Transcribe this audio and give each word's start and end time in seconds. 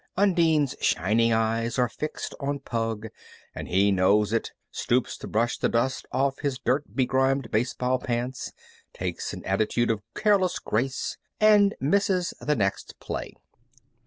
Undine's 0.17 0.75
shining 0.81 1.31
eyes 1.31 1.77
are 1.77 1.87
fixed 1.87 2.33
on 2.39 2.57
"Pug," 2.57 3.09
and 3.53 3.67
he 3.67 3.91
knows 3.91 4.33
it, 4.33 4.51
stoops 4.71 5.15
to 5.17 5.27
brush 5.27 5.59
the 5.59 5.69
dust 5.69 6.07
off 6.11 6.39
his 6.39 6.57
dirt 6.57 6.95
begrimed 6.95 7.51
baseball 7.51 7.99
pants, 7.99 8.51
takes 8.95 9.31
an 9.31 9.45
attitude 9.45 9.91
of 9.91 10.01
careless 10.15 10.57
grace 10.57 11.17
and 11.39 11.75
misses 11.79 12.33
the 12.39 12.55
next 12.55 12.99
play. 12.99 13.35